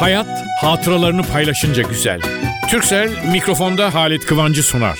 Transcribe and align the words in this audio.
Hayat 0.00 0.46
hatıralarını 0.60 1.22
paylaşınca 1.22 1.82
güzel. 1.82 2.20
Türksel 2.70 3.26
mikrofonda 3.32 3.94
Halit 3.94 4.26
Kıvancı 4.26 4.62
sunar. 4.62 4.98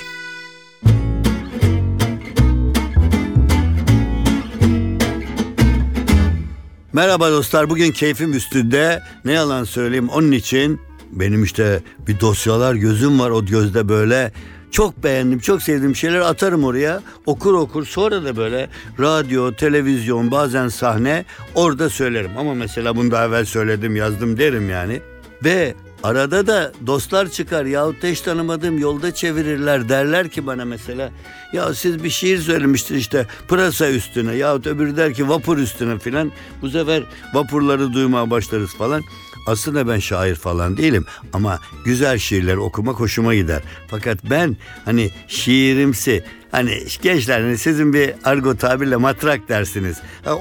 Merhaba 6.93 7.30
dostlar. 7.30 7.71
Bugün 7.71 7.93
keyfim 7.93 8.32
üstünde. 8.32 9.02
Ne 9.25 9.32
yalan 9.32 9.64
söyleyeyim 9.64 10.09
onun 10.09 10.32
için 10.32 10.80
benim 11.12 11.45
işte 11.45 11.80
bir 12.09 12.21
dosyalar 12.21 12.75
gözüm 12.75 13.21
var 13.21 13.30
o 13.30 13.46
gözde 13.46 13.89
böyle. 13.89 14.32
Çok 14.71 15.05
beğendim, 15.05 15.39
çok 15.39 15.62
sevdiğim 15.62 15.96
şeyler 15.96 16.21
atarım 16.21 16.64
oraya. 16.64 17.02
Okur 17.27 17.55
okur 17.55 17.87
sonra 17.87 18.25
da 18.25 18.37
böyle 18.37 18.69
radyo, 19.00 19.52
televizyon, 19.52 20.30
bazen 20.30 20.69
sahne 20.69 21.25
orada 21.55 21.91
söylerim. 21.91 22.30
Ama 22.39 22.55
mesela 22.55 22.96
bunu 22.96 23.10
daha 23.10 23.27
evvel 23.27 23.45
söyledim, 23.45 23.96
yazdım 23.96 24.38
derim 24.38 24.70
yani. 24.70 25.01
Ve 25.45 25.74
arada 26.02 26.46
da 26.46 26.73
dostlar 26.87 27.29
çıkar 27.29 27.65
yahut 27.65 28.02
da 28.02 28.06
hiç 28.06 28.20
tanımadığım 28.20 28.79
yolda 28.79 29.15
çevirirler 29.15 29.88
derler 29.88 30.29
ki 30.29 30.46
bana 30.46 30.65
mesela 30.65 31.10
ya 31.52 31.74
siz 31.74 32.05
bir 32.05 32.10
şiir 32.10 32.38
söylemiştir 32.38 32.95
işte 32.95 33.27
pırasa 33.48 33.91
üstüne 33.91 34.34
yahut 34.34 34.66
öbürü 34.66 34.96
der 34.96 35.15
ki 35.15 35.29
vapur 35.29 35.59
üstüne 35.59 35.98
filan 35.98 36.32
bu 36.62 36.71
sefer 36.71 37.02
vapurları 37.34 37.93
duymaya 37.93 38.30
başlarız 38.30 38.74
falan. 38.74 39.02
Aslında 39.47 39.89
ben 39.89 39.99
şair 39.99 40.35
falan 40.35 40.77
değilim 40.77 41.05
ama 41.33 41.61
güzel 41.85 42.19
şiirler 42.19 42.57
okumak 42.57 43.01
hoşuma 43.01 43.35
gider. 43.35 43.63
Fakat 43.89 44.19
ben 44.30 44.57
hani 44.85 45.11
şiirimsi 45.29 46.25
hani 46.51 46.83
gençler 47.03 47.41
hani 47.41 47.59
sizin 47.59 47.93
bir 47.93 48.13
argo 48.25 48.57
tabirle 48.57 48.97
matrak 48.97 49.49
dersiniz. 49.49 49.97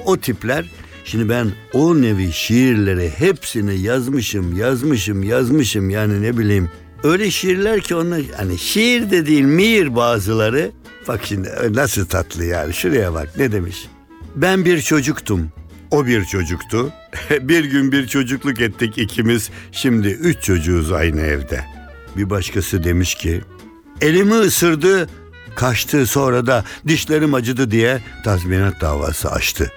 O 0.05 0.17
tipler 0.17 0.66
Şimdi 1.05 1.30
ben 1.30 1.52
o 1.73 2.02
nevi 2.02 2.31
şiirleri 2.31 3.09
hepsini 3.09 3.80
yazmışım, 3.80 4.58
yazmışım, 4.58 5.23
yazmışım 5.23 5.89
yani 5.89 6.22
ne 6.22 6.38
bileyim. 6.38 6.69
Öyle 7.03 7.31
şiirler 7.31 7.81
ki 7.81 7.95
onlar 7.95 8.22
hani 8.38 8.58
şiir 8.58 9.11
de 9.11 9.25
değil 9.25 9.44
mir 9.44 9.95
bazıları. 9.95 10.72
Bak 11.08 11.22
şimdi 11.23 11.50
nasıl 11.69 12.06
tatlı 12.06 12.45
yani 12.45 12.73
şuraya 12.73 13.13
bak 13.13 13.30
ne 13.38 13.52
demiş. 13.52 13.88
Ben 14.36 14.66
bir 14.66 14.81
çocuktum. 14.81 15.50
O 15.91 16.05
bir 16.05 16.25
çocuktu. 16.25 16.93
bir 17.41 17.63
gün 17.63 17.91
bir 17.91 18.07
çocukluk 18.07 18.61
ettik 18.61 18.97
ikimiz. 18.97 19.49
Şimdi 19.71 20.07
üç 20.07 20.43
çocuğuz 20.43 20.91
aynı 20.91 21.21
evde. 21.21 21.65
Bir 22.17 22.29
başkası 22.29 22.83
demiş 22.83 23.15
ki 23.15 23.41
elimi 24.01 24.33
ısırdı 24.33 25.09
kaçtı 25.55 26.07
sonra 26.07 26.47
da 26.47 26.63
dişlerim 26.87 27.33
acıdı 27.33 27.71
diye 27.71 28.01
tazminat 28.23 28.81
davası 28.81 29.31
açtı. 29.31 29.71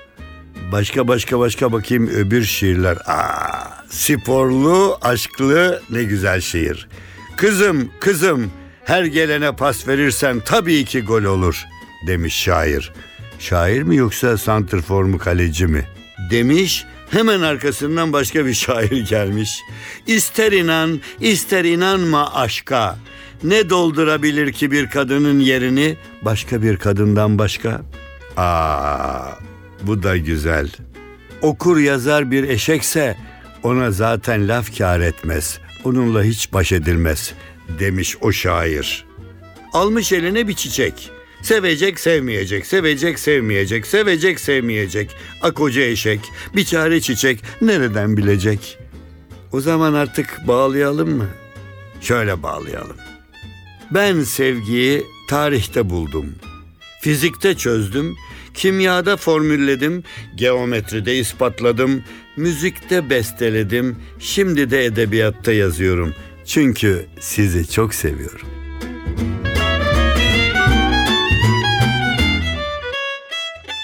Başka 0.73 1.09
başka 1.09 1.39
başka 1.39 1.73
bakayım 1.73 2.07
öbür 2.07 2.45
şiirler. 2.45 2.97
Aa, 3.07 3.85
sporlu, 3.89 4.99
aşklı 5.03 5.83
ne 5.91 6.03
güzel 6.03 6.41
şiir. 6.41 6.89
Kızım, 7.37 7.91
kızım 8.01 8.51
her 8.85 9.05
gelene 9.05 9.57
pas 9.57 9.89
verirsen 9.89 10.41
tabii 10.41 10.85
ki 10.85 11.03
gol 11.03 11.25
olur 11.25 11.65
demiş 12.07 12.35
şair. 12.35 12.93
Şair 13.39 13.83
mi 13.83 13.97
yoksa 13.97 14.39
santrfor 14.39 15.05
mu 15.05 15.19
kaleci 15.19 15.67
mi? 15.67 15.87
Demiş 16.31 16.85
hemen 17.11 17.41
arkasından 17.41 18.13
başka 18.13 18.47
bir 18.47 18.55
şair 18.55 19.07
gelmiş. 19.09 19.61
İster 20.07 20.53
inan, 20.53 21.01
ister 21.21 21.65
inanma 21.65 22.35
aşka. 22.35 22.99
Ne 23.45 23.71
doldurabilir 23.71 24.53
ki 24.53 24.71
bir 24.71 24.91
kadının 24.91 25.41
yerini 25.41 25.97
başka 26.23 26.63
bir 26.63 26.77
kadından 26.77 27.39
başka? 27.39 27.83
Aa, 28.37 29.31
bu 29.83 30.03
da 30.03 30.17
güzel. 30.17 30.71
Okur 31.43 31.79
yazar 31.79 32.31
bir 32.31 32.49
eşekse 32.49 33.17
ona 33.63 33.91
zaten 33.91 34.49
laf 34.49 34.79
kar 34.79 35.01
etmez. 35.01 35.59
Onunla 35.85 36.23
hiç 36.23 36.53
baş 36.53 36.73
edilmez 36.73 37.35
demiş 37.79 38.17
o 38.21 38.33
şair. 38.33 39.05
Almış 39.73 40.13
eline 40.13 40.49
bir 40.49 40.55
çiçek. 40.55 41.11
Sevecek 41.43 42.01
sevmeyecek, 42.01 42.67
sevecek 42.67 43.19
sevmeyecek, 43.19 43.87
sevecek 43.87 44.41
sevmeyecek. 44.41 45.11
Akoca 45.43 45.83
eşek, 45.83 46.21
bir 46.57 46.65
çare 46.65 47.01
çiçek 47.01 47.43
nereden 47.61 48.17
bilecek? 48.17 48.79
O 49.53 49.61
zaman 49.61 49.95
artık 49.95 50.39
bağlayalım 50.49 51.17
mı? 51.17 51.29
Şöyle 52.01 52.43
bağlayalım. 52.43 52.97
Ben 53.91 54.21
sevgiyi 54.21 55.03
tarihte 55.29 55.91
buldum. 55.91 56.35
Fizikte 57.01 57.55
çözdüm, 57.55 58.17
Kimyada 58.55 59.17
formülledim, 59.17 60.05
geometride 60.35 61.19
ispatladım, 61.19 62.03
müzikte 62.37 63.11
besteledim, 63.11 63.97
şimdi 64.19 64.71
de 64.71 64.85
edebiyatta 64.85 65.53
yazıyorum. 65.53 66.15
Çünkü 66.47 67.07
sizi 67.21 67.71
çok 67.71 67.95
seviyorum. 67.95 68.62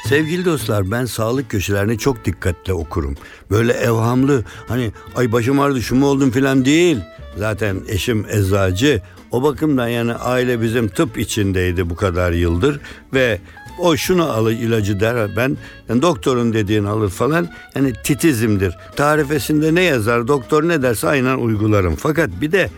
Sevgili 0.09 0.45
dostlar 0.45 0.91
ben 0.91 1.05
sağlık 1.05 1.51
köşelerini 1.51 1.99
çok 1.99 2.25
dikkatle 2.25 2.73
okurum. 2.73 3.15
Böyle 3.51 3.73
evhamlı 3.73 4.45
hani 4.69 4.93
ay 5.17 5.33
başım 5.33 5.61
ağrıdı 5.61 5.83
şu 5.83 5.95
mu 5.95 6.07
oldum 6.07 6.31
filan 6.31 6.65
değil. 6.65 6.99
Zaten 7.37 7.77
eşim 7.89 8.27
eczacı. 8.31 9.03
O 9.31 9.43
bakımdan 9.43 9.89
yani 9.89 10.15
aile 10.15 10.61
bizim 10.61 10.89
tıp 10.89 11.19
içindeydi 11.19 11.91
bu 11.91 11.97
kadar 11.97 12.33
yıldır 12.33 12.81
ve 13.15 13.41
o 13.79 13.97
şunu 13.97 14.33
alır 14.33 14.53
ilacı 14.53 15.01
der 15.01 15.37
ben 15.37 15.57
yani 15.89 16.03
doktorun 16.03 16.53
dediğini 16.53 16.89
alır 16.89 17.11
falan 17.11 17.49
yani 17.75 17.93
titizimdir. 18.05 18.75
Tarifesinde 18.97 19.75
ne 19.75 19.83
yazar 19.83 20.29
doktor 20.29 20.69
ne 20.69 20.83
derse 20.83 21.09
aynen 21.09 21.39
uygularım. 21.39 21.97
Fakat 21.97 22.31
bir 22.41 22.53
de 22.53 22.71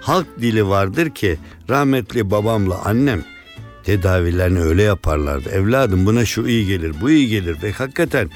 halk 0.00 0.26
dili 0.40 0.68
vardır 0.68 1.10
ki 1.10 1.38
rahmetli 1.70 2.30
babamla 2.30 2.84
annem 2.84 3.24
tedavilerini 3.86 4.60
öyle 4.60 4.82
yaparlardı. 4.82 5.50
Evladım 5.50 6.06
buna 6.06 6.24
şu 6.24 6.46
iyi 6.46 6.66
gelir 6.66 6.92
bu 7.00 7.10
iyi 7.10 7.28
gelir 7.28 7.56
ve 7.62 7.72
hakikaten 7.72 8.30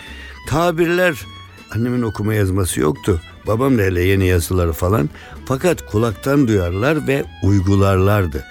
tabirler 0.49 1.15
annemin 1.75 2.03
okuma 2.03 2.35
yazması 2.35 2.81
yoktu. 2.81 3.21
Babam 3.47 3.79
da 3.79 3.83
hele 3.83 4.03
yeni 4.03 4.27
yazıları 4.27 4.73
falan. 4.73 5.11
Fakat 5.45 5.87
kulaktan 5.87 6.49
duyarlar 6.49 7.07
ve 7.09 7.25
uygularlardı. 7.43 8.45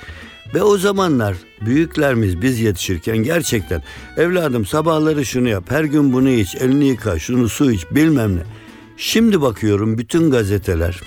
Ve 0.54 0.64
o 0.64 0.78
zamanlar 0.78 1.36
büyüklerimiz 1.62 2.42
biz 2.42 2.60
yetişirken 2.60 3.18
gerçekten 3.18 3.84
evladım 4.18 4.66
sabahları 4.66 5.26
şunu 5.26 5.50
yap, 5.50 5.64
her 5.70 5.84
gün 5.84 6.14
bunu 6.14 6.30
iç, 6.30 6.56
elini 6.56 6.88
yıka, 6.88 7.20
şunu 7.20 7.50
su 7.50 7.72
iç 7.72 7.86
bilmem 7.92 8.36
ne. 8.36 8.42
Şimdi 8.98 9.42
bakıyorum 9.42 9.98
bütün 9.98 10.32
gazeteler, 10.32 11.02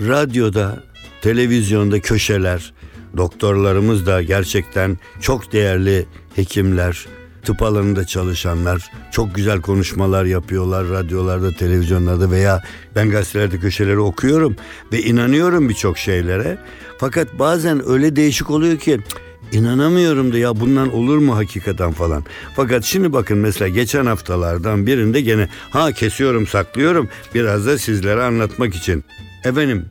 radyoda, 0.00 0.82
televizyonda 1.22 2.00
köşeler, 2.00 2.72
doktorlarımız 3.18 4.06
da 4.06 4.22
gerçekten 4.22 4.98
çok 5.20 5.52
değerli 5.52 6.06
hekimler, 6.36 7.06
tıp 7.42 7.62
alanında 7.62 8.06
çalışanlar 8.06 8.90
çok 9.12 9.34
güzel 9.34 9.60
konuşmalar 9.60 10.24
yapıyorlar 10.24 10.88
radyolarda, 10.88 11.52
televizyonlarda 11.52 12.30
veya 12.30 12.62
ben 12.96 13.10
gazetelerde 13.10 13.58
köşeleri 13.58 13.98
okuyorum 13.98 14.56
ve 14.92 15.02
inanıyorum 15.02 15.68
birçok 15.68 15.98
şeylere. 15.98 16.58
Fakat 16.98 17.38
bazen 17.38 17.88
öyle 17.88 18.16
değişik 18.16 18.50
oluyor 18.50 18.78
ki 18.78 19.00
inanamıyorum 19.52 20.32
da 20.32 20.38
ya 20.38 20.60
bundan 20.60 20.94
olur 20.94 21.18
mu 21.18 21.36
hakikaten 21.36 21.92
falan. 21.92 22.24
Fakat 22.56 22.84
şimdi 22.84 23.12
bakın 23.12 23.38
mesela 23.38 23.68
geçen 23.68 24.06
haftalardan 24.06 24.86
birinde 24.86 25.20
gene 25.20 25.48
ha 25.70 25.92
kesiyorum 25.92 26.46
saklıyorum 26.46 27.08
biraz 27.34 27.66
da 27.66 27.78
sizlere 27.78 28.22
anlatmak 28.22 28.74
için. 28.74 29.04
Efendim 29.44 29.84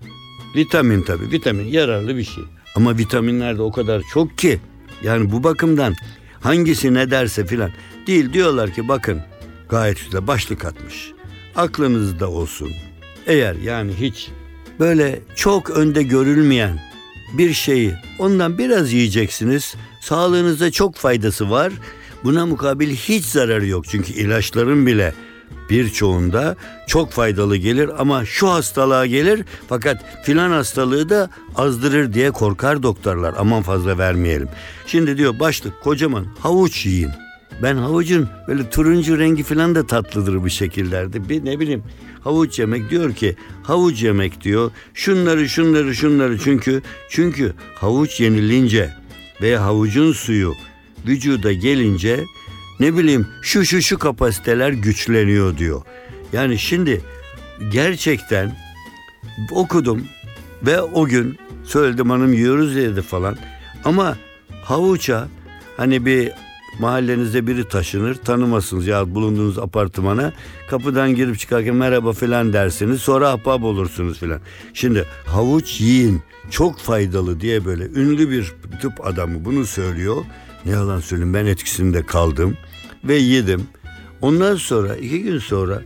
vitamin 0.55 1.01
tabi 1.01 1.31
vitamin 1.31 1.65
yararlı 1.65 2.17
bir 2.17 2.23
şey. 2.23 2.43
Ama 2.77 2.97
vitaminler 2.97 3.57
de 3.57 3.61
o 3.61 3.71
kadar 3.71 4.01
çok 4.13 4.37
ki 4.37 4.59
yani 5.03 5.31
bu 5.31 5.43
bakımdan 5.43 5.95
hangisi 6.39 6.93
ne 6.93 7.11
derse 7.11 7.45
filan 7.45 7.71
değil 8.07 8.33
diyorlar 8.33 8.73
ki 8.73 8.87
bakın 8.87 9.21
gayet 9.69 10.05
güzel 10.05 10.27
başlık 10.27 10.65
atmış. 10.65 11.11
Aklınızda 11.55 12.29
olsun. 12.29 12.69
Eğer 13.27 13.55
yani 13.55 13.93
hiç 13.99 14.27
böyle 14.79 15.19
çok 15.35 15.69
önde 15.69 16.03
görülmeyen 16.03 16.79
bir 17.37 17.53
şeyi 17.53 17.93
ondan 18.19 18.57
biraz 18.57 18.93
yiyeceksiniz. 18.93 19.75
Sağlığınıza 20.01 20.71
çok 20.71 20.95
faydası 20.95 21.49
var. 21.49 21.73
Buna 22.23 22.45
mukabil 22.45 22.89
hiç 22.89 23.25
zararı 23.25 23.67
yok. 23.67 23.85
Çünkü 23.87 24.13
ilaçların 24.13 24.85
bile 24.85 25.13
birçoğunda 25.69 26.55
çok 26.87 27.11
faydalı 27.11 27.57
gelir 27.57 27.89
ama 27.97 28.25
şu 28.25 28.49
hastalığa 28.49 29.05
gelir 29.05 29.43
fakat 29.69 30.25
filan 30.25 30.51
hastalığı 30.51 31.09
da 31.09 31.29
azdırır 31.55 32.13
diye 32.13 32.31
korkar 32.31 32.83
doktorlar. 32.83 33.35
Aman 33.37 33.61
fazla 33.61 33.97
vermeyelim. 33.97 34.49
Şimdi 34.87 35.17
diyor 35.17 35.39
başlık 35.39 35.81
kocaman 35.81 36.25
havuç 36.39 36.85
yiyin. 36.85 37.11
Ben 37.63 37.75
havucun 37.75 38.29
böyle 38.47 38.69
turuncu 38.69 39.19
rengi 39.19 39.43
falan 39.43 39.75
da 39.75 39.87
tatlıdır 39.87 40.43
bu 40.43 40.49
şekillerde. 40.49 41.29
Bir 41.29 41.45
ne 41.45 41.59
bileyim 41.59 41.83
havuç 42.23 42.59
yemek 42.59 42.89
diyor 42.89 43.13
ki 43.13 43.35
havuç 43.63 44.03
yemek 44.03 44.41
diyor. 44.41 44.71
Şunları 44.93 45.49
şunları 45.49 45.95
şunları 45.95 46.39
çünkü 46.39 46.81
çünkü 47.09 47.53
havuç 47.75 48.19
yenilince 48.19 48.93
veya 49.41 49.63
havucun 49.65 50.11
suyu 50.11 50.53
vücuda 51.07 51.53
gelince 51.53 52.23
ne 52.79 52.97
bileyim 52.97 53.27
şu 53.41 53.65
şu 53.65 53.81
şu 53.81 53.99
kapasiteler 53.99 54.69
güçleniyor 54.69 55.57
diyor. 55.57 55.81
Yani 56.33 56.59
şimdi 56.59 57.01
gerçekten 57.71 58.67
Okudum 59.51 60.03
ve 60.65 60.81
o 60.81 61.05
gün 61.05 61.37
söyledim 61.63 62.09
hanım 62.09 62.33
yiyoruz 62.33 62.75
dedi 62.75 63.01
falan. 63.01 63.37
Ama 63.85 64.17
havuça 64.63 65.27
hani 65.77 66.05
bir 66.05 66.31
mahallenizde 66.79 67.47
biri 67.47 67.67
taşınır 67.67 68.15
tanımasınız 68.15 68.87
ya 68.87 69.15
bulunduğunuz 69.15 69.59
apartmana 69.59 70.33
kapıdan 70.69 71.15
girip 71.15 71.39
çıkarken 71.39 71.75
merhaba 71.75 72.13
filan 72.13 72.53
dersiniz 72.53 73.01
sonra 73.01 73.29
ahbap 73.29 73.63
olursunuz 73.63 74.19
filan. 74.19 74.39
Şimdi 74.73 75.05
havuç 75.25 75.81
yiyin 75.81 76.21
çok 76.49 76.79
faydalı 76.79 77.39
diye 77.39 77.65
böyle 77.65 77.83
ünlü 77.83 78.29
bir 78.31 78.53
tıp 78.81 79.07
adamı 79.07 79.45
bunu 79.45 79.65
söylüyor. 79.65 80.17
Ne 80.65 80.71
yalan 80.71 80.99
söyleyeyim 80.99 81.33
ben 81.33 81.45
etkisinde 81.45 82.05
kaldım 82.05 82.57
ve 83.03 83.15
yedim. 83.15 83.67
Ondan 84.21 84.55
sonra 84.55 84.95
iki 84.95 85.23
gün 85.23 85.39
sonra 85.39 85.81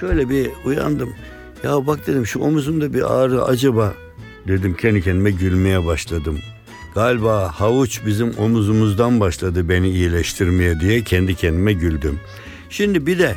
şöyle 0.00 0.28
bir 0.28 0.50
uyandım. 0.64 1.14
Ya 1.64 1.86
bak 1.86 2.06
dedim 2.06 2.26
şu 2.26 2.40
omuzumda 2.40 2.94
bir 2.94 3.14
ağrı 3.14 3.44
acaba 3.44 3.94
dedim 4.48 4.76
kendi 4.76 5.02
kendime 5.02 5.30
gülmeye 5.30 5.86
başladım. 5.86 6.38
Galiba 6.94 7.52
havuç 7.54 8.00
bizim 8.06 8.38
omuzumuzdan 8.38 9.20
başladı 9.20 9.68
beni 9.68 9.88
iyileştirmeye 9.90 10.80
diye 10.80 11.04
kendi 11.04 11.34
kendime 11.34 11.72
güldüm. 11.72 12.20
Şimdi 12.70 13.06
bir 13.06 13.18
de 13.18 13.34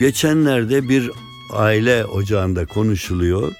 geçenlerde 0.00 0.88
bir 0.88 1.10
aile 1.52 2.04
ocağında 2.04 2.66
konuşuluyor. 2.66 3.52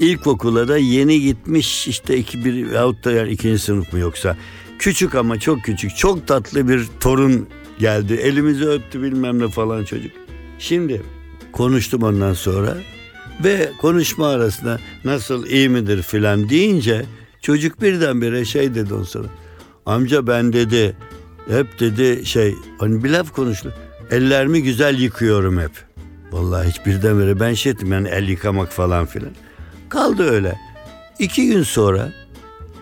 İlkokula 0.00 0.68
da 0.68 0.78
yeni 0.78 1.20
gitmiş 1.20 1.88
işte 1.88 2.16
iki 2.16 2.44
bir 2.44 2.70
yahut 2.70 3.04
da 3.04 3.12
yani 3.12 3.30
ikinci 3.30 3.58
sınıf 3.58 3.92
mı 3.92 3.98
yoksa 3.98 4.36
küçük 4.82 5.14
ama 5.14 5.40
çok 5.40 5.62
küçük 5.62 5.96
çok 5.96 6.26
tatlı 6.26 6.68
bir 6.68 6.86
torun 7.00 7.48
geldi. 7.78 8.14
Elimizi 8.14 8.68
öptü 8.68 9.02
bilmem 9.02 9.38
ne 9.38 9.48
falan 9.48 9.84
çocuk. 9.84 10.12
Şimdi 10.58 11.02
konuştum 11.52 12.02
ondan 12.02 12.32
sonra 12.32 12.76
ve 13.44 13.70
konuşma 13.80 14.28
arasında 14.28 14.78
nasıl 15.04 15.46
iyi 15.46 15.68
midir 15.68 16.02
filan 16.02 16.48
deyince 16.48 17.04
çocuk 17.40 17.82
birdenbire 17.82 18.44
şey 18.44 18.74
dedi 18.74 18.94
on 18.94 19.02
sonra. 19.02 19.28
Amca 19.86 20.26
ben 20.26 20.52
dedi 20.52 20.96
hep 21.48 21.80
dedi 21.80 22.26
şey 22.26 22.54
hani 22.78 23.04
bir 23.04 23.10
laf 23.10 23.32
konuştu. 23.32 23.74
Ellerimi 24.10 24.62
güzel 24.62 24.98
yıkıyorum 24.98 25.60
hep. 25.60 25.72
Vallahi 26.32 26.68
hiç 26.68 26.86
birdenbire 26.86 27.40
ben 27.40 27.54
şey 27.54 27.72
ettim 27.72 27.92
yani 27.92 28.08
el 28.08 28.28
yıkamak 28.28 28.72
falan 28.72 29.06
filan. 29.06 29.32
Kaldı 29.88 30.30
öyle. 30.30 30.58
İki 31.18 31.46
gün 31.46 31.62
sonra 31.62 32.12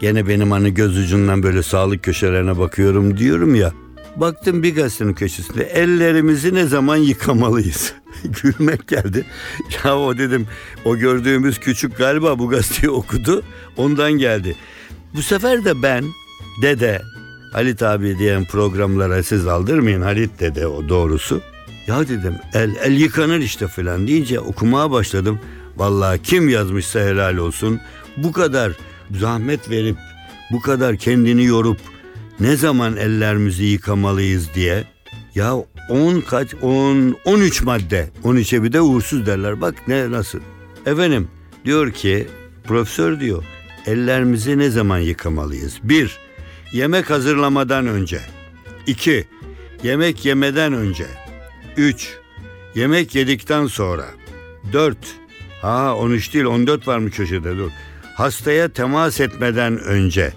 gene 0.00 0.28
benim 0.28 0.50
hani 0.50 0.74
göz 0.74 0.98
ucundan 0.98 1.42
böyle 1.42 1.62
sağlık 1.62 2.02
köşelerine 2.02 2.58
bakıyorum 2.58 3.16
diyorum 3.18 3.54
ya. 3.54 3.72
Baktım 4.16 4.62
bir 4.62 4.74
gazetenin 4.74 5.14
köşesinde 5.14 5.64
ellerimizi 5.64 6.54
ne 6.54 6.66
zaman 6.66 6.96
yıkamalıyız? 6.96 7.92
Gülmek 8.42 8.88
geldi. 8.88 9.26
Ya 9.84 9.98
o 9.98 10.18
dedim 10.18 10.46
o 10.84 10.96
gördüğümüz 10.96 11.58
küçük 11.58 11.96
galiba 11.98 12.38
bu 12.38 12.48
gazeteyi 12.48 12.90
okudu. 12.90 13.42
Ondan 13.76 14.12
geldi. 14.12 14.56
Bu 15.14 15.22
sefer 15.22 15.64
de 15.64 15.82
ben 15.82 16.04
dede 16.62 17.02
Halit 17.52 17.82
abi 17.82 18.18
diyen 18.18 18.44
programlara 18.44 19.22
siz 19.22 19.46
aldırmayın 19.46 20.02
Halit 20.02 20.40
dede 20.40 20.66
o 20.66 20.88
doğrusu. 20.88 21.40
Ya 21.86 22.08
dedim 22.08 22.34
el, 22.54 22.74
el 22.82 22.92
yıkanır 22.92 23.38
işte 23.38 23.68
falan 23.68 24.06
deyince 24.06 24.40
okumaya 24.40 24.90
başladım. 24.90 25.40
Vallahi 25.76 26.22
kim 26.22 26.48
yazmışsa 26.48 27.00
helal 27.00 27.36
olsun. 27.36 27.80
Bu 28.16 28.32
kadar 28.32 28.72
zahmet 29.18 29.70
verip 29.70 29.96
bu 30.50 30.60
kadar 30.60 30.96
kendini 30.96 31.44
yorup 31.44 31.78
ne 32.40 32.56
zaman 32.56 32.96
ellerimizi 32.96 33.64
yıkamalıyız 33.64 34.54
diye. 34.54 34.84
Ya 35.34 35.54
10 35.88 36.20
kaç 36.20 36.54
10 36.54 37.16
13 37.24 37.62
madde. 37.62 38.10
13'e 38.24 38.62
bir 38.62 38.72
de 38.72 38.80
uğursuz 38.80 39.26
derler. 39.26 39.60
Bak 39.60 39.74
ne 39.88 40.10
nasıl? 40.10 40.38
Efendim 40.86 41.28
diyor 41.64 41.92
ki 41.92 42.26
profesör 42.64 43.20
diyor 43.20 43.44
ellerimizi 43.86 44.58
ne 44.58 44.70
zaman 44.70 44.98
yıkamalıyız? 44.98 45.78
Bir 45.82 46.18
yemek 46.72 47.10
hazırlamadan 47.10 47.86
önce. 47.86 48.20
2 48.86 49.24
yemek 49.82 50.24
yemeden 50.24 50.72
önce. 50.72 51.06
3 51.76 52.18
yemek 52.74 53.14
yedikten 53.14 53.66
sonra. 53.66 54.06
4 54.72 54.96
ha 55.62 55.96
13 55.96 56.34
değil 56.34 56.44
14 56.44 56.88
var 56.88 56.98
mı 56.98 57.10
köşede 57.10 57.56
dur 57.56 57.70
hastaya 58.20 58.68
temas 58.68 59.20
etmeden 59.20 59.78
önce 59.78 60.32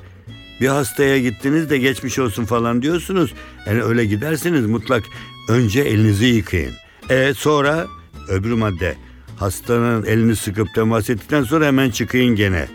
bir 0.61 0.67
hastaya 0.67 1.19
gittiniz 1.19 1.69
de 1.69 1.77
geçmiş 1.77 2.19
olsun 2.19 2.45
falan 2.45 2.81
diyorsunuz. 2.81 3.33
Yani 3.65 3.83
öyle 3.83 4.05
giderseniz 4.05 4.65
mutlak 4.65 5.03
önce 5.49 5.81
elinizi 5.81 6.25
yıkayın. 6.25 6.73
E 7.09 7.33
sonra 7.33 7.87
öbür 8.29 8.51
madde 8.53 8.95
hastanın 9.37 10.05
elini 10.05 10.35
sıkıp 10.35 10.67
temas 10.75 11.09
ettikten 11.09 11.43
sonra 11.43 11.65
hemen 11.65 11.89
çıkayın 11.89 12.35
gene. 12.35 12.67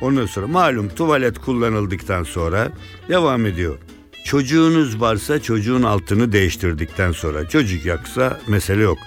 Ondan 0.00 0.26
sonra 0.26 0.46
malum 0.46 0.88
tuvalet 0.88 1.38
kullanıldıktan 1.38 2.22
sonra 2.22 2.72
devam 3.08 3.46
ediyor. 3.46 3.78
Çocuğunuz 4.24 5.00
varsa 5.00 5.42
çocuğun 5.42 5.82
altını 5.82 6.32
değiştirdikten 6.32 7.12
sonra 7.12 7.48
çocuk 7.48 7.84
yaksa 7.84 8.40
mesele 8.46 8.82
yok. 8.82 8.98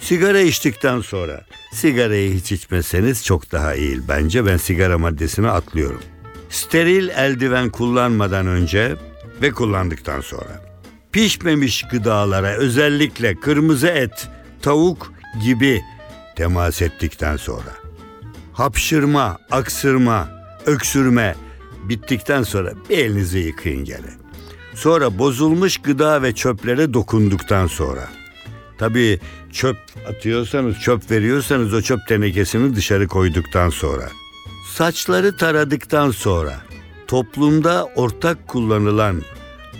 Sigara 0.00 0.40
içtikten 0.40 1.00
sonra 1.00 1.44
sigarayı 1.72 2.34
hiç 2.34 2.52
içmeseniz 2.52 3.24
çok 3.24 3.52
daha 3.52 3.74
iyi 3.74 4.08
bence 4.08 4.46
ben 4.46 4.56
sigara 4.56 4.98
maddesini 4.98 5.48
atlıyorum. 5.48 6.02
Steril 6.50 7.08
eldiven 7.08 7.70
kullanmadan 7.70 8.46
önce 8.46 8.96
ve 9.42 9.50
kullandıktan 9.50 10.20
sonra. 10.20 10.62
Pişmemiş 11.12 11.84
gıdalara 11.90 12.48
özellikle 12.52 13.40
kırmızı 13.40 13.88
et, 13.88 14.28
tavuk 14.62 15.12
gibi 15.44 15.82
temas 16.36 16.82
ettikten 16.82 17.36
sonra. 17.36 17.72
Hapşırma, 18.52 19.38
aksırma, 19.50 20.28
öksürme 20.66 21.34
bittikten 21.88 22.42
sonra 22.42 22.72
bir 22.90 22.98
elinizi 22.98 23.38
yıkayın 23.38 23.84
gene. 23.84 24.10
Sonra 24.74 25.18
bozulmuş 25.18 25.78
gıda 25.78 26.22
ve 26.22 26.34
çöplere 26.34 26.94
dokunduktan 26.94 27.66
sonra. 27.66 28.08
Tabii 28.78 29.20
çöp 29.52 29.76
atıyorsanız, 30.08 30.78
çöp 30.80 31.10
veriyorsanız 31.10 31.74
o 31.74 31.82
çöp 31.82 32.06
tenekesini 32.08 32.76
dışarı 32.76 33.08
koyduktan 33.08 33.70
sonra. 33.70 34.08
Saçları 34.74 35.36
taradıktan 35.36 36.10
sonra 36.10 36.60
toplumda 37.06 37.84
ortak 37.84 38.48
kullanılan 38.48 39.22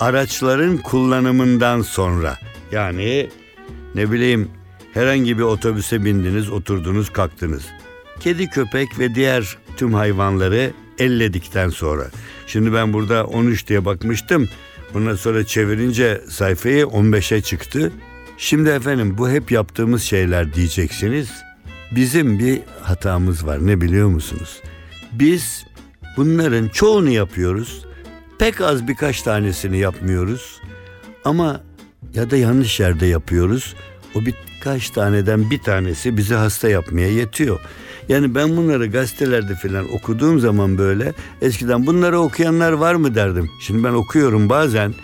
araçların 0.00 0.76
kullanımından 0.76 1.82
sonra 1.82 2.38
yani 2.72 3.30
ne 3.94 4.12
bileyim 4.12 4.48
herhangi 4.94 5.38
bir 5.38 5.42
otobüse 5.42 6.04
bindiniz, 6.04 6.50
oturdunuz, 6.50 7.10
kalktınız. 7.10 7.62
Kedi, 8.20 8.46
köpek 8.46 8.98
ve 8.98 9.14
diğer 9.14 9.56
tüm 9.76 9.94
hayvanları 9.94 10.70
elledikten 10.98 11.68
sonra. 11.68 12.06
Şimdi 12.46 12.72
ben 12.72 12.92
burada 12.92 13.26
13 13.26 13.66
diye 13.66 13.84
bakmıştım. 13.84 14.48
Bundan 14.94 15.14
sonra 15.14 15.46
çevirince 15.46 16.20
sayfayı 16.28 16.84
15'e 16.84 17.40
çıktı. 17.40 17.92
Şimdi 18.38 18.68
efendim 18.68 19.18
bu 19.18 19.30
hep 19.30 19.50
yaptığımız 19.50 20.02
şeyler 20.02 20.54
diyeceksiniz. 20.54 21.30
Bizim 21.90 22.38
bir 22.38 22.60
hatamız 22.82 23.46
var 23.46 23.66
ne 23.66 23.80
biliyor 23.80 24.08
musunuz? 24.08 24.62
Biz 25.12 25.66
bunların 26.16 26.68
çoğunu 26.68 27.10
yapıyoruz. 27.10 27.84
Pek 28.38 28.60
az 28.60 28.88
birkaç 28.88 29.22
tanesini 29.22 29.78
yapmıyoruz. 29.78 30.60
Ama 31.24 31.60
ya 32.14 32.30
da 32.30 32.36
yanlış 32.36 32.80
yerde 32.80 33.06
yapıyoruz. 33.06 33.74
O 34.14 34.18
birkaç 34.20 34.90
taneden 34.90 35.50
bir 35.50 35.58
tanesi 35.58 36.16
bizi 36.16 36.34
hasta 36.34 36.68
yapmaya 36.68 37.08
yetiyor. 37.08 37.60
Yani 38.08 38.34
ben 38.34 38.56
bunları 38.56 38.86
gazetelerde 38.86 39.54
falan 39.54 39.92
okuduğum 39.92 40.40
zaman 40.40 40.78
böyle 40.78 41.12
eskiden 41.42 41.86
bunları 41.86 42.18
okuyanlar 42.18 42.72
var 42.72 42.94
mı 42.94 43.14
derdim. 43.14 43.50
Şimdi 43.60 43.84
ben 43.84 43.92
okuyorum 43.92 44.48
bazen. 44.48 44.94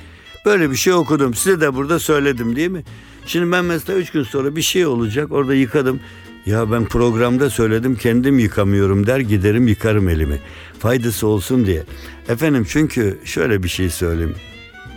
Böyle 0.44 0.70
bir 0.70 0.76
şey 0.76 0.92
okudum. 0.92 1.34
Size 1.34 1.60
de 1.60 1.74
burada 1.74 1.98
söyledim 1.98 2.56
değil 2.56 2.70
mi? 2.70 2.84
Şimdi 3.26 3.52
ben 3.52 3.64
mesela 3.64 3.98
üç 3.98 4.10
gün 4.10 4.22
sonra 4.22 4.56
bir 4.56 4.62
şey 4.62 4.86
olacak. 4.86 5.32
Orada 5.32 5.54
yıkadım. 5.54 6.00
Ya 6.46 6.72
ben 6.72 6.84
programda 6.84 7.50
söyledim 7.50 7.96
kendim 7.96 8.38
yıkamıyorum 8.38 9.06
der 9.06 9.20
giderim 9.20 9.68
yıkarım 9.68 10.08
elimi. 10.08 10.38
Faydası 10.78 11.26
olsun 11.26 11.66
diye. 11.66 11.82
Efendim 12.28 12.66
çünkü 12.68 13.18
şöyle 13.24 13.62
bir 13.62 13.68
şey 13.68 13.90
söyleyeyim. 13.90 14.34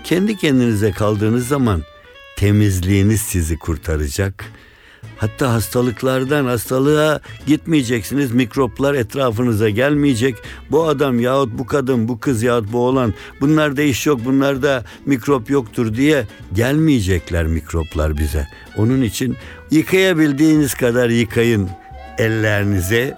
Kendi 0.03 0.37
kendinize 0.37 0.91
kaldığınız 0.91 1.47
zaman 1.47 1.81
temizliğiniz 2.35 3.21
sizi 3.21 3.59
kurtaracak. 3.59 4.45
Hatta 5.17 5.53
hastalıklardan 5.53 6.45
hastalığa 6.45 7.19
gitmeyeceksiniz. 7.47 8.31
Mikroplar 8.31 8.93
etrafınıza 8.93 9.69
gelmeyecek. 9.69 10.35
Bu 10.71 10.83
adam 10.83 11.19
yahut 11.19 11.49
bu 11.57 11.65
kadın, 11.65 12.07
bu 12.07 12.19
kız 12.19 12.43
yahut 12.43 12.71
bu 12.73 12.79
oğlan 12.79 13.13
bunlarda 13.41 13.81
iş 13.81 14.05
yok, 14.05 14.19
bunlarda 14.25 14.83
mikrop 15.05 15.49
yoktur 15.49 15.95
diye 15.95 16.27
gelmeyecekler 16.53 17.45
mikroplar 17.45 18.17
bize. 18.17 18.47
Onun 18.77 19.01
için 19.01 19.37
yıkayabildiğiniz 19.71 20.73
kadar 20.73 21.09
yıkayın 21.09 21.69
ellerinizi. 22.17 23.13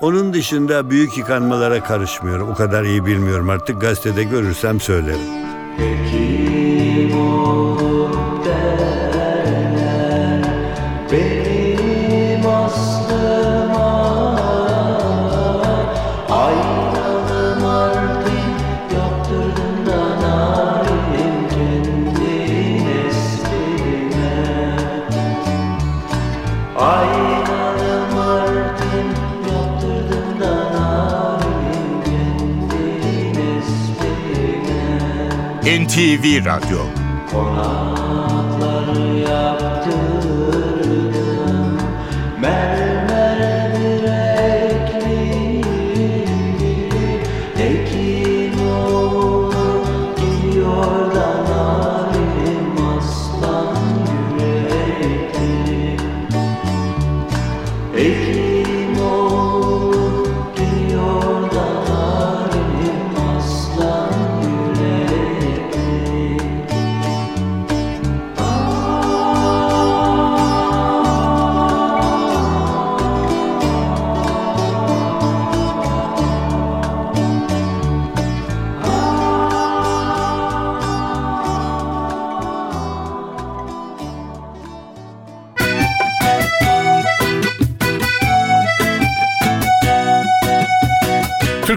Onun 0.00 0.34
dışında 0.34 0.90
büyük 0.90 1.18
yıkanmalara 1.18 1.84
karışmıyorum. 1.84 2.50
O 2.50 2.54
kadar 2.54 2.84
iyi 2.84 3.06
bilmiyorum 3.06 3.48
artık 3.48 3.80
gazetede 3.80 4.24
görürsem 4.24 4.80
söylerim. 4.80 5.20
Hekim 5.76 6.53
NTV 35.66 36.44
Radyo. 36.44 36.78
Konakları 37.32 38.03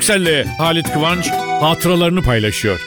Türkcell'le 0.07 0.45
Halit 0.57 0.93
Kıvanç 0.93 1.29
hatıralarını 1.61 2.21
paylaşıyor. 2.21 2.79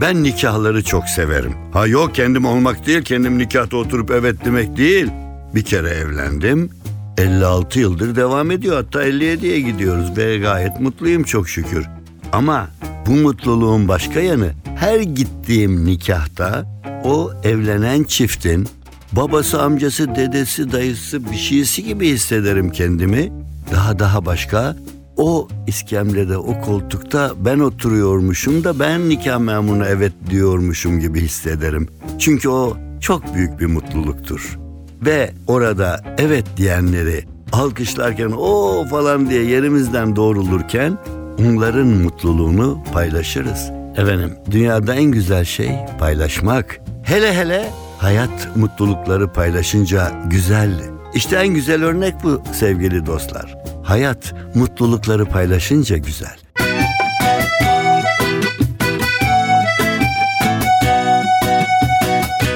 Ben 0.00 0.22
nikahları 0.22 0.84
çok 0.84 1.08
severim. 1.08 1.54
Ha 1.72 1.86
yok 1.86 2.14
kendim 2.14 2.44
olmak 2.44 2.86
değil, 2.86 3.02
kendim 3.02 3.38
nikahta 3.38 3.76
oturup 3.76 4.10
evet 4.10 4.36
demek 4.44 4.76
değil. 4.76 5.06
Bir 5.54 5.62
kere 5.62 5.88
evlendim. 5.88 6.70
56 7.18 7.80
yıldır 7.80 8.16
devam 8.16 8.50
ediyor. 8.50 8.76
Hatta 8.76 9.08
57'ye 9.08 9.60
gidiyoruz 9.60 10.16
ve 10.16 10.38
gayet 10.38 10.80
mutluyum 10.80 11.22
çok 11.22 11.48
şükür. 11.48 11.86
Ama 12.32 12.68
bu 13.06 13.10
mutluluğun 13.10 13.88
başka 13.88 14.20
yanı 14.20 14.52
her 14.78 15.00
gittiğim 15.00 15.86
nikahta 15.86 16.64
o 17.04 17.32
evlenen 17.44 18.04
çiftin 18.04 18.68
babası, 19.12 19.62
amcası, 19.62 20.14
dedesi, 20.14 20.72
dayısı 20.72 21.30
bir 21.30 21.36
şeysi 21.36 21.84
gibi 21.84 22.08
hissederim 22.08 22.72
kendimi. 22.72 23.32
Daha 23.70 23.98
daha 23.98 24.26
başka 24.26 24.76
o 25.16 25.48
iskemlede, 25.66 26.36
o 26.36 26.60
koltukta 26.60 27.32
ben 27.38 27.58
oturuyormuşum 27.58 28.64
da 28.64 28.78
ben 28.80 29.08
nikah 29.08 29.38
memuruna 29.38 29.86
evet 29.86 30.12
diyormuşum 30.30 31.00
gibi 31.00 31.20
hissederim. 31.20 31.88
Çünkü 32.18 32.48
o 32.48 32.76
çok 33.00 33.34
büyük 33.34 33.60
bir 33.60 33.66
mutluluktur. 33.66 34.58
Ve 35.02 35.30
orada 35.46 36.00
evet 36.18 36.44
diyenleri 36.56 37.24
alkışlarken 37.52 38.30
o 38.30 38.84
falan 38.90 39.30
diye 39.30 39.44
yerimizden 39.44 40.16
doğrulurken 40.16 40.98
onların 41.38 41.86
mutluluğunu 41.86 42.78
paylaşırız. 42.92 43.70
Efendim 43.96 44.32
dünyada 44.50 44.94
en 44.94 45.04
güzel 45.04 45.44
şey 45.44 45.70
paylaşmak. 45.98 46.80
Hele 47.02 47.34
hele 47.34 47.70
hayat 47.98 48.56
mutlulukları 48.56 49.32
paylaşınca 49.32 50.12
güzel. 50.30 50.95
İşte 51.16 51.36
en 51.36 51.48
güzel 51.48 51.84
örnek 51.84 52.14
bu 52.22 52.42
sevgili 52.52 53.06
dostlar. 53.06 53.54
Hayat 53.84 54.34
mutlulukları 54.54 55.24
paylaşınca 55.24 55.96
güzel. 55.96 56.36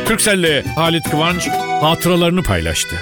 Türkcell'le 0.06 0.62
Halit 0.76 1.10
Kıvanç 1.10 1.48
hatıralarını 1.80 2.42
paylaştı. 2.42 2.96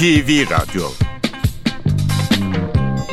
NTV 0.00 0.50
Radyo. 0.50 0.88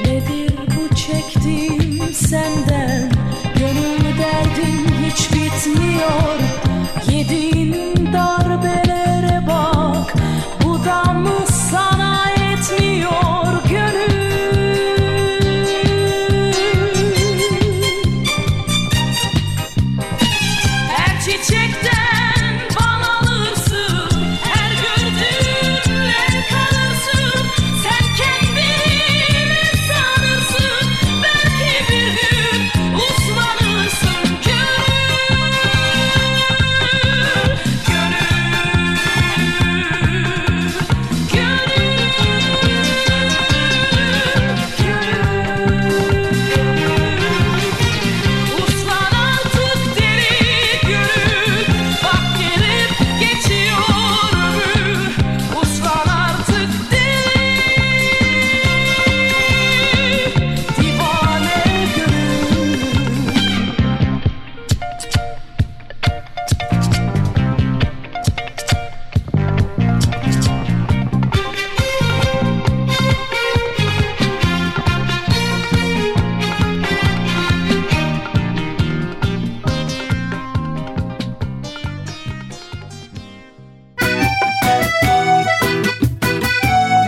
Nedir 0.06 0.54
bu 0.68 0.96
çektiğim 0.96 2.14
senden 2.14 2.67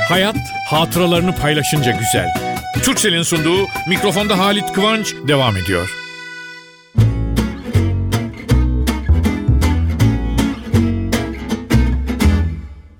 Hayat 0.10 0.38
hatıralarını 0.68 1.36
paylaşınca 1.36 1.92
güzel. 1.92 2.34
Türkcell'in 2.84 3.24
sunduğu 3.24 3.68
mikrofonda 3.89 4.38
Halit 4.38 4.74
Kıvanç 4.74 5.16
devam 5.28 5.58
ediyor. 5.58 5.96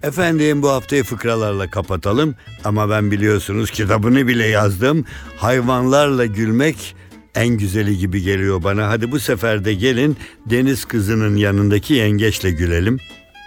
Efendim 0.04 0.62
bu 0.62 0.70
haftayı 0.70 1.04
fıkralarla 1.04 1.70
kapatalım 1.70 2.36
ama 2.64 2.90
ben 2.90 3.12
biliyorsunuz 3.12 3.72
kitabını 3.72 4.28
bile 4.28 4.48
yazdım. 4.48 5.06
Hayvanlarla 5.38 6.26
gülmek 6.26 6.96
en 7.36 7.48
güzeli 7.48 7.98
gibi 7.98 8.22
geliyor 8.22 8.64
bana. 8.64 8.90
Hadi 8.90 9.12
bu 9.12 9.20
sefer 9.20 9.66
de 9.66 9.74
gelin 9.74 10.18
deniz 10.46 10.86
kızının 10.86 11.36
yanındaki 11.36 11.94
yengeçle 11.94 12.52
gülelim. 12.52 13.00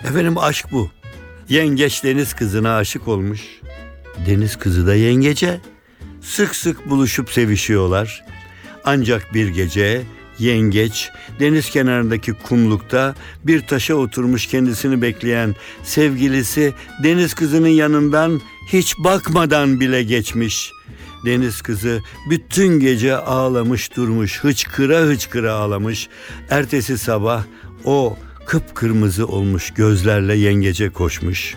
Efendim 0.04 0.38
aşk 0.38 0.66
bu. 0.73 1.01
Yengeç 1.49 2.04
deniz 2.04 2.34
kızına 2.34 2.76
aşık 2.76 3.08
olmuş. 3.08 3.40
Deniz 4.26 4.56
kızı 4.56 4.87
da 4.87 4.94
yengece. 4.94 5.61
Sık 6.20 6.56
sık 6.56 6.90
buluşup 6.90 7.30
sevişiyorlar. 7.30 8.25
Ancak 8.84 9.34
bir 9.34 9.49
gece 9.49 10.02
yengeç 10.38 11.11
deniz 11.40 11.70
kenarındaki 11.70 12.32
kumlukta 12.32 13.14
bir 13.44 13.66
taşa 13.66 13.94
oturmuş 13.94 14.46
kendisini 14.46 15.02
bekleyen 15.02 15.54
sevgilisi 15.82 16.72
deniz 17.02 17.34
kızının 17.34 17.68
yanından 17.68 18.40
hiç 18.68 18.99
bakmadan 18.99 19.80
bile 19.80 20.02
geçmiş. 20.02 20.70
Deniz 21.26 21.62
kızı 21.62 22.00
bütün 22.30 22.80
gece 22.80 23.16
ağlamış 23.16 23.96
durmuş, 23.96 24.44
hıçkıra 24.44 24.99
hıçkıra 25.00 25.52
ağlamış. 25.52 26.08
Ertesi 26.50 26.99
sabah 26.99 27.44
o 27.84 28.16
kıpkırmızı 28.46 29.26
olmuş 29.26 29.70
gözlerle 29.70 30.34
yengece 30.34 30.90
koşmuş. 30.90 31.54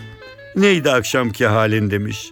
Neydi 0.56 0.90
akşamki 0.90 1.46
halin 1.46 1.90
demiş. 1.90 2.30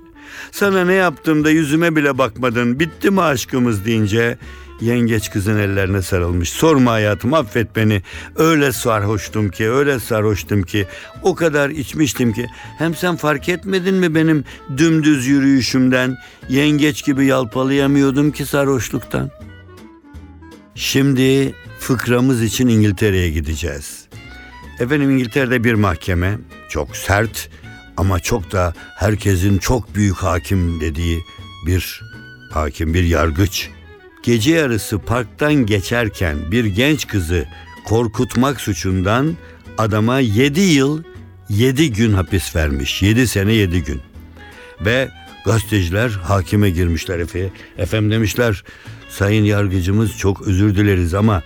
Sana 0.52 0.84
ne 0.84 0.94
yaptığımda 0.94 1.50
yüzüme 1.50 1.96
bile 1.96 2.18
bakmadın, 2.18 2.80
bitti 2.80 3.10
mi 3.10 3.20
aşkımız 3.20 3.84
deyince 3.84 4.38
yengeç 4.80 5.30
kızın 5.30 5.58
ellerine 5.58 6.02
sarılmış. 6.02 6.50
Sorma 6.50 6.92
hayatım 6.92 7.34
affet 7.34 7.76
beni. 7.76 8.02
Öyle 8.36 8.72
sarhoştum 8.72 9.50
ki, 9.50 9.70
öyle 9.70 10.00
sarhoştum 10.00 10.62
ki. 10.62 10.86
O 11.22 11.34
kadar 11.34 11.70
içmiştim 11.70 12.32
ki. 12.32 12.46
Hem 12.78 12.94
sen 12.94 13.16
fark 13.16 13.48
etmedin 13.48 13.94
mi 13.94 14.14
benim 14.14 14.44
dümdüz 14.76 15.26
yürüyüşümden? 15.26 16.16
Yengeç 16.48 17.04
gibi 17.04 17.26
yalpalayamıyordum 17.26 18.30
ki 18.30 18.46
sarhoşluktan. 18.46 19.30
Şimdi 20.74 21.54
fıkramız 21.78 22.42
için 22.42 22.68
İngiltere'ye 22.68 23.30
gideceğiz. 23.30 24.03
Efendim 24.80 25.10
İngiltere'de 25.10 25.64
bir 25.64 25.74
mahkeme 25.74 26.38
çok 26.68 26.96
sert 26.96 27.50
ama 27.96 28.20
çok 28.20 28.52
da 28.52 28.74
herkesin 28.96 29.58
çok 29.58 29.94
büyük 29.94 30.16
hakim 30.16 30.80
dediği 30.80 31.24
bir 31.66 32.02
hakim, 32.50 32.94
bir 32.94 33.04
yargıç. 33.04 33.70
Gece 34.22 34.50
yarısı 34.50 34.98
parktan 34.98 35.54
geçerken 35.54 36.50
bir 36.50 36.64
genç 36.64 37.06
kızı 37.06 37.48
korkutmak 37.84 38.60
suçundan 38.60 39.36
adama 39.78 40.20
7 40.20 40.60
yıl 40.60 41.02
7 41.48 41.92
gün 41.92 42.12
hapis 42.12 42.56
vermiş. 42.56 43.02
7 43.02 43.26
sene 43.28 43.52
7 43.52 43.82
gün. 43.82 44.00
Ve 44.80 45.08
gazeteciler 45.44 46.08
hakime 46.08 46.70
girmişler 46.70 47.18
Efe'ye. 47.18 47.50
Efendim 47.78 48.10
demişler 48.10 48.64
sayın 49.08 49.44
yargıcımız 49.44 50.18
çok 50.18 50.42
özür 50.42 50.74
dileriz 50.76 51.14
ama 51.14 51.42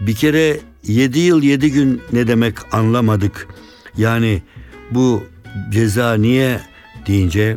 bir 0.00 0.14
kere 0.14 0.60
7 0.86 1.18
yıl 1.18 1.42
7 1.42 1.72
gün 1.72 2.02
ne 2.12 2.26
demek 2.26 2.74
anlamadık. 2.74 3.48
Yani 3.96 4.42
bu 4.90 5.24
ceza 5.70 6.14
niye 6.14 6.60
deyince 7.06 7.56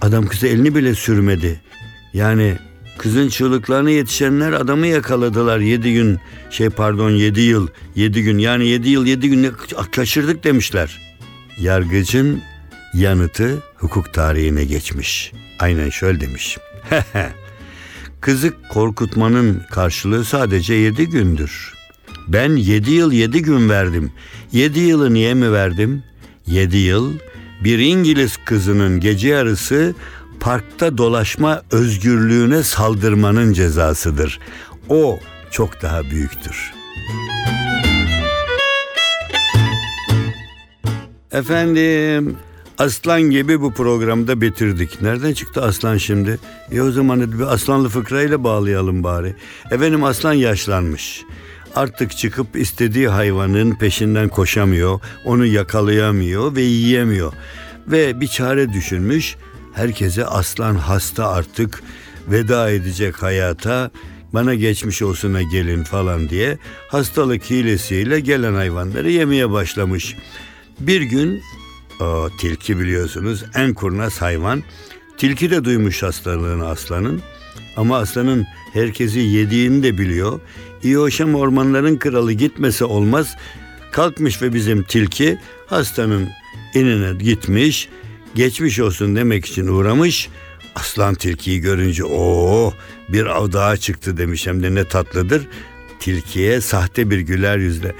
adam 0.00 0.26
kıza 0.26 0.46
elini 0.46 0.74
bile 0.74 0.94
sürmedi. 0.94 1.60
Yani 2.12 2.56
kızın 2.98 3.28
çığlıklarına 3.28 3.90
yetişenler 3.90 4.52
adamı 4.52 4.86
yakaladılar 4.86 5.58
7 5.58 5.92
gün 5.92 6.18
şey 6.50 6.68
pardon 6.68 7.10
7 7.10 7.40
yıl 7.40 7.68
7 7.96 8.22
gün 8.22 8.38
yani 8.38 8.66
7 8.66 8.88
yıl 8.88 9.06
7 9.06 9.28
gün 9.28 9.52
kaçırdık 9.92 10.44
demişler. 10.44 11.00
Yargıcın 11.58 12.42
yanıtı 12.94 13.62
hukuk 13.76 14.14
tarihine 14.14 14.64
geçmiş. 14.64 15.32
Aynen 15.58 15.90
şöyle 15.90 16.20
demiş. 16.20 16.58
Kızı 18.20 18.52
korkutmanın 18.68 19.62
karşılığı 19.70 20.24
sadece 20.24 20.74
7 20.74 21.08
gündür. 21.08 21.73
Ben 22.28 22.56
7 22.56 22.90
yıl 22.90 23.12
7 23.12 23.42
gün 23.42 23.68
verdim. 23.68 24.12
7 24.52 24.80
yılı 24.80 25.14
niye 25.14 25.34
mi 25.34 25.52
verdim? 25.52 26.02
7 26.46 26.76
yıl 26.76 27.12
bir 27.64 27.78
İngiliz 27.78 28.36
kızının 28.44 29.00
gece 29.00 29.28
yarısı 29.28 29.94
parkta 30.40 30.98
dolaşma 30.98 31.62
özgürlüğüne 31.70 32.62
saldırmanın 32.62 33.52
cezasıdır. 33.52 34.40
O 34.88 35.18
çok 35.50 35.82
daha 35.82 36.02
büyüktür. 36.02 36.72
Efendim 41.32 42.36
aslan 42.78 43.22
gibi 43.22 43.60
bu 43.60 43.72
programda 43.72 44.40
bitirdik. 44.40 45.02
Nereden 45.02 45.32
çıktı 45.32 45.62
aslan 45.62 45.96
şimdi? 45.96 46.38
E 46.72 46.80
o 46.80 46.90
zaman 46.90 47.32
bir 47.38 47.52
aslanlı 47.54 47.88
fıkrayla 47.88 48.44
bağlayalım 48.44 49.04
bari. 49.04 49.34
Efendim 49.70 50.04
aslan 50.04 50.32
yaşlanmış. 50.32 51.24
Artık 51.74 52.16
çıkıp 52.16 52.56
istediği 52.56 53.08
hayvanın 53.08 53.74
peşinden 53.74 54.28
koşamıyor, 54.28 55.00
onu 55.24 55.46
yakalayamıyor 55.46 56.56
ve 56.56 56.62
yiyemiyor. 56.62 57.32
Ve 57.86 58.20
bir 58.20 58.26
çare 58.26 58.72
düşünmüş. 58.72 59.36
Herkese 59.74 60.26
aslan 60.26 60.74
hasta 60.74 61.28
artık 61.28 61.82
veda 62.28 62.70
edecek 62.70 63.22
hayata 63.22 63.90
bana 64.32 64.54
geçmiş 64.54 65.02
olsuna 65.02 65.42
gelin 65.42 65.84
falan 65.84 66.28
diye 66.28 66.58
hastalık 66.88 67.50
hilesiyle 67.50 68.20
gelen 68.20 68.54
hayvanları 68.54 69.10
yemeye 69.10 69.50
başlamış. 69.50 70.16
Bir 70.80 71.02
gün 71.02 71.42
o 72.00 72.28
tilki 72.40 72.78
biliyorsunuz 72.78 73.44
en 73.54 73.74
kurnaz 73.74 74.22
hayvan. 74.22 74.62
Tilki 75.18 75.50
de 75.50 75.64
duymuş 75.64 76.02
hastalığını 76.02 76.68
aslanın. 76.68 77.22
Ama 77.76 77.98
aslanın 77.98 78.46
herkesi 78.72 79.18
yediğini 79.18 79.82
de 79.82 79.98
biliyor. 79.98 80.40
İyoşam 80.82 81.34
ormanların 81.34 81.96
kralı 81.96 82.32
gitmese 82.32 82.84
olmaz. 82.84 83.36
Kalkmış 83.92 84.42
ve 84.42 84.54
bizim 84.54 84.82
tilki 84.82 85.38
hastanın 85.66 86.28
inine 86.74 87.22
gitmiş. 87.22 87.88
Geçmiş 88.34 88.80
olsun 88.80 89.16
demek 89.16 89.46
için 89.46 89.66
uğramış. 89.66 90.28
Aslan 90.74 91.14
tilkiyi 91.14 91.60
görünce 91.60 92.04
o 92.04 92.74
bir 93.08 93.26
av 93.26 93.52
daha 93.52 93.76
çıktı 93.76 94.16
demiş 94.16 94.46
hem 94.46 94.62
de 94.62 94.74
ne 94.74 94.84
tatlıdır. 94.84 95.46
Tilkiye 96.00 96.60
sahte 96.60 97.10
bir 97.10 97.18
güler 97.18 97.58
yüzle. 97.58 97.94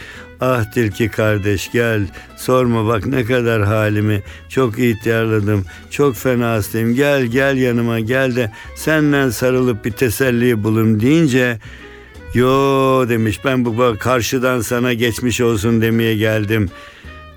Ah 0.47 0.65
tilki 0.65 1.09
kardeş 1.09 1.73
gel. 1.73 2.07
Sorma 2.37 2.87
bak 2.87 3.07
ne 3.07 3.25
kadar 3.25 3.63
halimi. 3.63 4.23
Çok 4.49 4.79
ihtiyarladım 4.79 5.65
çok 5.91 6.17
fena 6.17 6.53
hastayım. 6.53 6.95
Gel 6.95 7.25
gel 7.25 7.57
yanıma 7.57 8.01
gel 8.01 8.37
de 8.37 8.53
senden 8.77 9.31
sarılıp 9.31 9.85
bir 9.85 9.91
teselli 9.91 10.65
bulayım 10.65 11.01
deyince 11.01 11.59
yo 12.35 13.09
demiş 13.09 13.41
ben 13.45 13.65
bu 13.65 13.97
karşıdan 13.99 14.61
sana 14.61 14.93
geçmiş 14.93 15.41
olsun 15.41 15.83
demeye 15.83 16.17
geldim. 16.17 16.69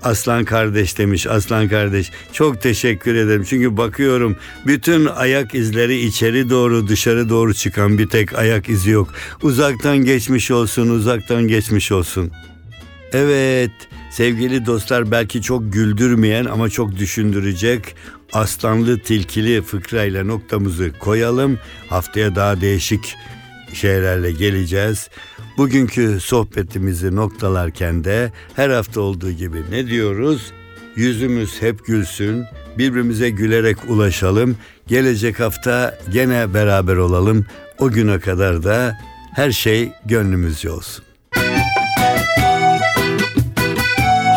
Aslan 0.02 0.44
kardeş 0.44 0.98
demiş 0.98 1.26
aslan 1.26 1.68
kardeş 1.68 2.10
çok 2.32 2.62
teşekkür 2.62 3.14
ederim. 3.14 3.44
Çünkü 3.48 3.76
bakıyorum 3.76 4.36
bütün 4.66 5.06
ayak 5.06 5.54
izleri 5.54 5.98
içeri 5.98 6.50
doğru 6.50 6.88
dışarı 6.88 7.28
doğru 7.28 7.54
çıkan 7.54 7.98
bir 7.98 8.08
tek 8.08 8.38
ayak 8.38 8.68
izi 8.68 8.90
yok. 8.90 9.08
Uzaktan 9.42 9.98
geçmiş 9.98 10.50
olsun 10.50 10.88
uzaktan 10.88 11.48
geçmiş 11.48 11.92
olsun 11.92 12.32
Evet 13.12 13.70
sevgili 14.10 14.66
dostlar 14.66 15.10
belki 15.10 15.42
çok 15.42 15.72
güldürmeyen 15.72 16.44
ama 16.44 16.68
çok 16.68 16.96
düşündürecek 16.96 17.94
aslanlı 18.32 18.98
tilkili 18.98 19.62
fıkrayla 19.62 20.24
noktamızı 20.24 20.92
koyalım. 20.98 21.58
Haftaya 21.88 22.34
daha 22.34 22.60
değişik 22.60 23.16
şeylerle 23.72 24.32
geleceğiz. 24.32 25.08
Bugünkü 25.56 26.20
sohbetimizi 26.20 27.16
noktalarken 27.16 28.04
de 28.04 28.32
her 28.56 28.70
hafta 28.70 29.00
olduğu 29.00 29.30
gibi 29.30 29.62
ne 29.70 29.86
diyoruz? 29.86 30.52
Yüzümüz 30.96 31.62
hep 31.62 31.86
gülsün, 31.86 32.44
birbirimize 32.78 33.30
gülerek 33.30 33.76
ulaşalım. 33.88 34.56
Gelecek 34.86 35.40
hafta 35.40 35.98
gene 36.12 36.54
beraber 36.54 36.96
olalım. 36.96 37.46
O 37.78 37.90
güne 37.90 38.20
kadar 38.20 38.64
da 38.64 38.98
her 39.34 39.52
şey 39.52 39.92
gönlümüzce 40.06 40.70
olsun. 40.70 41.07